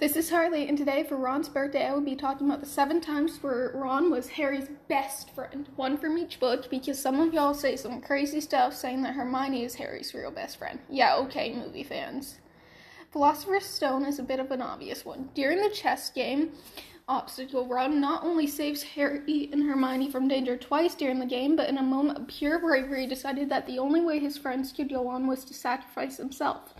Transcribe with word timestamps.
This 0.00 0.16
is 0.16 0.30
Harley, 0.30 0.66
and 0.66 0.78
today 0.78 1.04
for 1.04 1.18
Ron's 1.18 1.50
birthday, 1.50 1.86
I 1.86 1.92
will 1.92 2.00
be 2.00 2.16
talking 2.16 2.46
about 2.46 2.60
the 2.60 2.66
seven 2.66 3.02
times 3.02 3.36
where 3.42 3.70
Ron 3.74 4.10
was 4.10 4.30
Harry's 4.30 4.70
best 4.88 5.28
friend. 5.34 5.68
One 5.76 5.98
from 5.98 6.16
each 6.16 6.40
book, 6.40 6.70
because 6.70 6.98
some 6.98 7.20
of 7.20 7.34
y'all 7.34 7.52
say 7.52 7.76
some 7.76 8.00
crazy 8.00 8.40
stuff 8.40 8.74
saying 8.74 9.02
that 9.02 9.12
Hermione 9.12 9.62
is 9.62 9.74
Harry's 9.74 10.14
real 10.14 10.30
best 10.30 10.56
friend. 10.56 10.78
Yeah, 10.88 11.16
okay, 11.16 11.52
movie 11.52 11.82
fans. 11.82 12.38
Philosopher's 13.12 13.66
Stone 13.66 14.06
is 14.06 14.18
a 14.18 14.22
bit 14.22 14.40
of 14.40 14.50
an 14.50 14.62
obvious 14.62 15.04
one. 15.04 15.28
During 15.34 15.60
the 15.60 15.68
chess 15.68 16.08
game 16.08 16.52
obstacle, 17.06 17.66
Ron 17.66 18.00
not 18.00 18.24
only 18.24 18.46
saves 18.46 18.82
Harry 18.82 19.50
and 19.52 19.64
Hermione 19.64 20.10
from 20.10 20.28
danger 20.28 20.56
twice 20.56 20.94
during 20.94 21.18
the 21.18 21.26
game, 21.26 21.56
but 21.56 21.68
in 21.68 21.76
a 21.76 21.82
moment 21.82 22.16
of 22.16 22.26
pure 22.26 22.58
bravery 22.58 23.06
decided 23.06 23.50
that 23.50 23.66
the 23.66 23.78
only 23.78 24.00
way 24.00 24.18
his 24.18 24.38
friends 24.38 24.72
could 24.72 24.88
go 24.88 25.08
on 25.08 25.26
was 25.26 25.44
to 25.44 25.52
sacrifice 25.52 26.16
himself. 26.16 26.72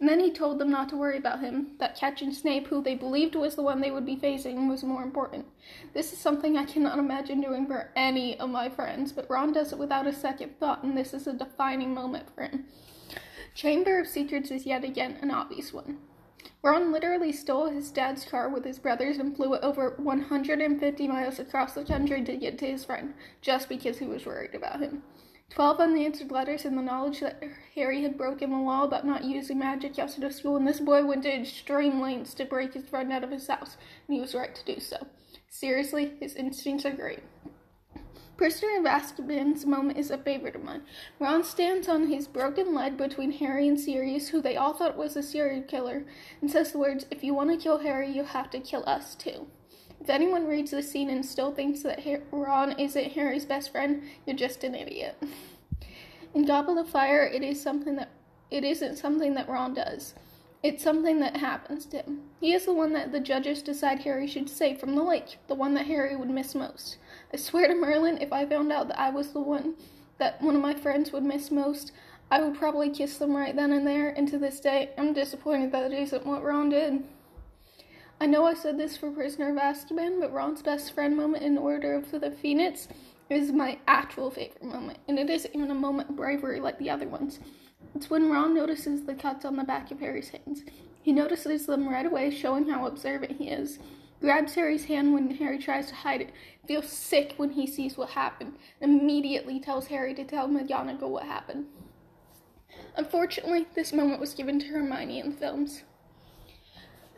And 0.00 0.08
then 0.08 0.18
he 0.18 0.32
told 0.32 0.58
them 0.58 0.70
not 0.70 0.88
to 0.88 0.96
worry 0.96 1.16
about 1.16 1.40
him, 1.40 1.72
that 1.78 1.96
catching 1.96 2.32
Snape, 2.32 2.66
who 2.66 2.82
they 2.82 2.96
believed 2.96 3.36
was 3.36 3.54
the 3.54 3.62
one 3.62 3.80
they 3.80 3.90
would 3.90 4.06
be 4.06 4.16
facing, 4.16 4.68
was 4.68 4.82
more 4.82 5.02
important. 5.02 5.46
This 5.94 6.12
is 6.12 6.18
something 6.18 6.56
I 6.56 6.64
cannot 6.64 6.98
imagine 6.98 7.40
doing 7.40 7.66
for 7.66 7.90
any 7.94 8.38
of 8.40 8.50
my 8.50 8.68
friends, 8.68 9.12
but 9.12 9.30
Ron 9.30 9.52
does 9.52 9.72
it 9.72 9.78
without 9.78 10.08
a 10.08 10.12
second 10.12 10.58
thought, 10.58 10.82
and 10.82 10.96
this 10.96 11.14
is 11.14 11.26
a 11.26 11.32
defining 11.32 11.94
moment 11.94 12.26
for 12.34 12.42
him. 12.42 12.66
Chamber 13.54 14.00
of 14.00 14.08
Secrets 14.08 14.50
is 14.50 14.66
yet 14.66 14.82
again 14.82 15.18
an 15.20 15.30
obvious 15.30 15.72
one. 15.72 15.98
Ron 16.62 16.92
literally 16.92 17.32
stole 17.32 17.68
his 17.68 17.90
dad's 17.90 18.24
car 18.24 18.48
with 18.48 18.64
his 18.64 18.78
brothers 18.78 19.18
and 19.18 19.36
flew 19.36 19.54
it 19.54 19.62
over 19.62 19.94
150 19.98 21.08
miles 21.08 21.38
across 21.38 21.74
the 21.74 21.84
country 21.84 22.24
to 22.24 22.36
get 22.36 22.58
to 22.58 22.66
his 22.66 22.84
friend, 22.84 23.14
just 23.40 23.68
because 23.68 23.98
he 23.98 24.06
was 24.06 24.24
worried 24.24 24.54
about 24.54 24.80
him. 24.80 25.02
Twelve 25.54 25.80
unanswered 25.80 26.30
letters 26.30 26.64
and 26.64 26.78
the 26.78 26.82
knowledge 26.82 27.20
that 27.20 27.42
Harry 27.74 28.02
had 28.02 28.16
broken 28.16 28.50
the 28.50 28.56
law 28.56 28.84
about 28.84 29.04
not 29.04 29.22
using 29.22 29.58
magic 29.58 29.98
yesterday 29.98 30.28
at 30.28 30.34
school, 30.34 30.56
and 30.56 30.66
this 30.66 30.80
boy 30.80 31.04
went 31.04 31.24
to 31.24 31.40
extreme 31.40 32.00
lengths 32.00 32.32
to 32.34 32.46
break 32.46 32.72
his 32.72 32.88
friend 32.88 33.12
out 33.12 33.22
of 33.22 33.30
his 33.30 33.48
house, 33.48 33.76
and 34.08 34.14
he 34.14 34.20
was 34.20 34.34
right 34.34 34.54
to 34.54 34.64
do 34.64 34.80
so. 34.80 34.96
Seriously, 35.50 36.14
his 36.20 36.36
instincts 36.36 36.86
are 36.86 36.92
great. 36.92 37.18
Prisoner 38.38 38.78
of 38.78 38.86
Azkaban's 38.86 39.66
moment 39.66 39.98
is 39.98 40.10
a 40.10 40.16
favorite 40.16 40.56
of 40.56 40.64
mine. 40.64 40.84
Ron 41.18 41.44
stands 41.44 41.86
on 41.86 42.06
his 42.06 42.26
broken 42.26 42.74
leg 42.74 42.96
between 42.96 43.32
Harry 43.32 43.68
and 43.68 43.78
Sirius, 43.78 44.28
who 44.28 44.40
they 44.40 44.56
all 44.56 44.72
thought 44.72 44.96
was 44.96 45.16
a 45.16 45.22
serial 45.22 45.64
killer, 45.64 46.06
and 46.40 46.50
says 46.50 46.72
the 46.72 46.78
words, 46.78 47.04
If 47.10 47.22
you 47.22 47.34
want 47.34 47.50
to 47.50 47.62
kill 47.62 47.80
Harry, 47.80 48.10
you 48.10 48.24
have 48.24 48.48
to 48.52 48.58
kill 48.58 48.84
us 48.86 49.14
too. 49.14 49.48
If 50.02 50.10
anyone 50.10 50.48
reads 50.48 50.72
this 50.72 50.90
scene 50.90 51.08
and 51.10 51.24
still 51.24 51.52
thinks 51.52 51.84
that 51.84 52.02
Ron 52.32 52.72
isn't 52.72 53.12
Harry's 53.12 53.44
best 53.44 53.70
friend, 53.70 54.02
you're 54.26 54.34
just 54.34 54.64
an 54.64 54.74
idiot. 54.74 55.16
In 56.34 56.44
Goblet 56.44 56.76
of 56.76 56.86
the 56.86 56.90
Fire, 56.90 57.24
it 57.24 57.44
is 57.44 57.62
something 57.62 57.94
that 57.94 58.10
it 58.50 58.64
isn't 58.64 58.96
something 58.96 59.34
that 59.34 59.48
Ron 59.48 59.74
does. 59.74 60.14
It's 60.60 60.82
something 60.82 61.20
that 61.20 61.36
happens 61.36 61.86
to 61.86 61.98
him. 61.98 62.22
He 62.40 62.52
is 62.52 62.64
the 62.64 62.72
one 62.72 62.92
that 62.94 63.12
the 63.12 63.20
judges 63.20 63.62
decide 63.62 64.00
Harry 64.00 64.26
should 64.26 64.50
save 64.50 64.80
from 64.80 64.96
the 64.96 65.04
lake, 65.04 65.38
the 65.46 65.54
one 65.54 65.72
that 65.74 65.86
Harry 65.86 66.16
would 66.16 66.30
miss 66.30 66.56
most. 66.56 66.96
I 67.32 67.36
swear 67.36 67.68
to 67.68 67.74
Merlin, 67.76 68.18
if 68.20 68.32
I 68.32 68.44
found 68.44 68.72
out 68.72 68.88
that 68.88 68.98
I 68.98 69.10
was 69.10 69.28
the 69.28 69.40
one 69.40 69.76
that 70.18 70.42
one 70.42 70.56
of 70.56 70.62
my 70.62 70.74
friends 70.74 71.12
would 71.12 71.22
miss 71.22 71.52
most, 71.52 71.92
I 72.28 72.42
would 72.42 72.58
probably 72.58 72.90
kiss 72.90 73.18
them 73.18 73.36
right 73.36 73.54
then 73.54 73.72
and 73.72 73.86
there, 73.86 74.08
and 74.08 74.26
to 74.30 74.38
this 74.38 74.58
day, 74.58 74.90
I'm 74.98 75.12
disappointed 75.12 75.70
that 75.70 75.92
it 75.92 75.96
isn't 75.96 76.26
what 76.26 76.42
Ron 76.42 76.70
did. 76.70 77.04
I 78.22 78.26
know 78.26 78.46
I 78.46 78.54
said 78.54 78.78
this 78.78 78.96
for 78.96 79.10
Prisoner 79.10 79.50
of 79.50 79.56
Azkaban, 79.56 80.20
but 80.20 80.32
Ron's 80.32 80.62
best 80.62 80.92
friend 80.92 81.16
moment 81.16 81.42
in 81.42 81.58
Order 81.58 81.94
of 81.94 82.08
the 82.12 82.30
Phoenix 82.30 82.86
is 83.28 83.50
my 83.50 83.80
actual 83.88 84.30
favorite 84.30 84.62
moment, 84.62 84.98
and 85.08 85.18
it 85.18 85.28
isn't 85.28 85.52
even 85.52 85.72
a 85.72 85.74
moment 85.74 86.08
of 86.08 86.14
bravery 86.14 86.60
like 86.60 86.78
the 86.78 86.88
other 86.88 87.08
ones. 87.08 87.40
It's 87.96 88.10
when 88.10 88.30
Ron 88.30 88.54
notices 88.54 89.02
the 89.02 89.16
cuts 89.16 89.44
on 89.44 89.56
the 89.56 89.64
back 89.64 89.90
of 89.90 89.98
Harry's 89.98 90.28
hands. 90.28 90.62
He 91.02 91.10
notices 91.10 91.66
them 91.66 91.88
right 91.88 92.06
away, 92.06 92.30
showing 92.30 92.68
how 92.68 92.86
observant 92.86 93.38
he 93.38 93.48
is. 93.48 93.80
Grabs 94.20 94.54
Harry's 94.54 94.84
hand 94.84 95.12
when 95.12 95.28
Harry 95.34 95.58
tries 95.58 95.88
to 95.88 95.94
hide 95.96 96.20
it, 96.20 96.30
feels 96.68 96.88
sick 96.88 97.34
when 97.38 97.50
he 97.50 97.66
sees 97.66 97.96
what 97.96 98.10
happened, 98.10 98.52
immediately 98.80 99.58
tells 99.58 99.88
Harry 99.88 100.14
to 100.14 100.22
tell 100.22 100.46
McGonagall 100.46 101.10
what 101.10 101.24
happened. 101.24 101.66
Unfortunately, 102.94 103.66
this 103.74 103.92
moment 103.92 104.20
was 104.20 104.32
given 104.32 104.60
to 104.60 104.66
Hermione 104.68 105.18
in 105.18 105.30
the 105.30 105.36
films. 105.36 105.82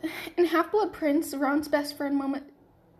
In 0.37 0.45
Half 0.45 0.71
Blood 0.71 0.93
Prince, 0.93 1.33
Ron's 1.33 1.67
best 1.67 1.97
friend 1.97 2.15
moment 2.15 2.51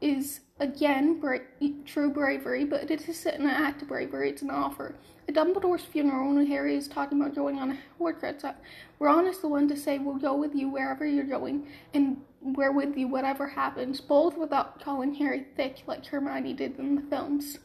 is 0.02 0.42
again 0.60 1.20
bra- 1.20 1.40
true 1.86 2.10
bravery, 2.10 2.66
but 2.66 2.90
it 2.90 3.08
isn't 3.08 3.36
an 3.36 3.48
act 3.48 3.82
of 3.82 3.88
bravery, 3.88 4.30
it's 4.30 4.42
an 4.42 4.50
offer. 4.50 4.96
At 5.28 5.36
Dumbledore's 5.36 5.84
funeral, 5.84 6.36
when 6.36 6.46
Harry 6.46 6.76
is 6.76 6.88
talking 6.88 7.20
about 7.20 7.34
going 7.34 7.58
on 7.58 7.72
a 7.72 7.78
Horcrux, 8.00 8.54
Ron 9.00 9.26
is 9.26 9.40
the 9.40 9.48
one 9.48 9.68
to 9.70 9.76
say, 9.76 9.98
We'll 9.98 10.16
go 10.16 10.36
with 10.36 10.54
you 10.54 10.70
wherever 10.70 11.06
you're 11.06 11.24
going, 11.24 11.68
and 11.94 12.22
we're 12.42 12.72
with 12.72 12.96
you 12.96 13.08
whatever 13.08 13.48
happens, 13.48 14.00
both 14.00 14.38
without 14.38 14.80
calling 14.80 15.16
Harry 15.16 15.48
thick 15.56 15.82
like 15.88 16.06
Hermione 16.06 16.54
did 16.54 16.78
in 16.78 16.96
the 16.96 17.02
films. 17.02 17.58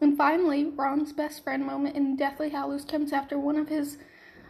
And 0.00 0.16
finally, 0.16 0.66
Ron's 0.66 1.12
best 1.12 1.42
friend 1.42 1.64
moment 1.64 1.96
in 1.96 2.14
Deathly 2.14 2.50
Hallows 2.50 2.84
comes 2.84 3.12
after 3.12 3.38
one 3.38 3.56
of 3.56 3.68
his 3.68 3.96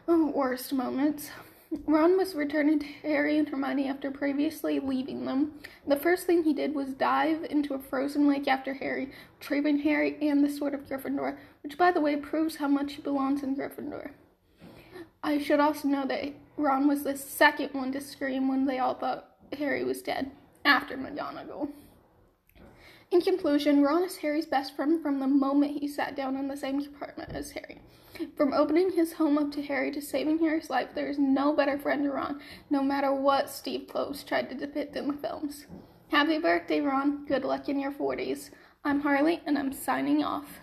oh, 0.07 0.31
worst 0.35 0.73
moments. 0.73 1.31
Ron 1.87 2.17
was 2.17 2.35
returning 2.35 2.79
to 2.79 2.87
Harry 3.03 3.39
and 3.39 3.49
Hermione 3.49 3.89
after 3.89 4.11
previously 4.11 4.81
leaving 4.81 5.25
them. 5.25 5.53
The 5.87 5.97
first 5.97 6.27
thing 6.27 6.43
he 6.45 6.55
did 6.55 6.75
was 6.75 6.95
dive 6.95 7.45
into 7.45 7.75
a 7.75 7.79
frozen 7.79 8.29
lake 8.29 8.49
after 8.49 8.75
Harry, 8.75 9.11
retrieving 9.39 9.81
Harry 9.81 10.17
and 10.23 10.43
the 10.43 10.51
Sword 10.51 10.75
of 10.75 10.89
Gryffindor, 10.89 11.37
which, 11.63 11.77
by 11.77 11.91
the 11.91 12.01
way, 12.01 12.17
proves 12.17 12.57
how 12.57 12.69
much 12.69 12.95
he 12.95 13.03
belongs 13.03 13.43
in 13.43 13.57
Gryffindor. 13.57 14.11
I 15.23 15.39
should 15.39 15.61
also 15.61 15.89
know 15.89 16.07
that 16.07 16.33
Ron 16.57 16.89
was 16.89 17.03
the 17.03 17.17
second 17.17 17.71
one 17.73 17.93
to 17.93 18.01
scream 18.01 18.49
when 18.49 18.67
they 18.67 18.79
all 18.79 18.95
thought 18.95 19.37
Harry 19.59 19.85
was 19.85 20.01
dead, 20.01 20.31
after 20.65 20.97
McGonagall. 20.97 21.69
In 23.11 23.23
conclusion, 23.23 23.83
Ron 23.83 24.05
is 24.05 24.19
Harry's 24.19 24.45
best 24.45 24.77
friend 24.77 25.03
from 25.03 25.19
the 25.19 25.27
moment 25.27 25.81
he 25.81 25.89
sat 25.89 26.15
down 26.15 26.37
in 26.37 26.47
the 26.47 26.57
same 26.57 26.83
compartment 26.83 27.31
as 27.33 27.53
Harry. 27.53 27.81
From 28.37 28.53
opening 28.53 28.93
his 28.93 29.15
home 29.15 29.39
up 29.39 29.51
to 29.53 29.63
Harry 29.63 29.91
to 29.93 30.03
saving 30.03 30.39
Harry's 30.41 30.69
life, 30.69 30.91
there 30.95 31.09
is 31.09 31.19
no 31.19 31.55
better 31.55 31.79
friend 31.79 32.05
to 32.05 32.11
Ron, 32.11 32.41
no 32.69 32.83
matter 32.83 33.13
what 33.13 33.49
Steve 33.49 33.89
Kloves 33.89 34.27
tried 34.27 34.51
to 34.51 34.55
depict 34.55 34.95
in 34.95 35.09
the 35.09 35.15
films. 35.15 35.67
Happy 36.09 36.39
birthday, 36.39 36.81
Ron. 36.81 37.25
Good 37.25 37.45
luck 37.45 37.69
in 37.69 37.81
your 37.81 37.93
40s. 37.93 38.51
I'm 38.85 39.01
Harley, 39.01 39.41
and 39.47 39.59
I'm 39.59 39.73
signing 39.73 40.23
off. 40.23 40.61